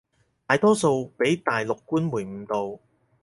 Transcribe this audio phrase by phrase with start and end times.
[0.47, 2.79] 大多數畀大陸官媒誤導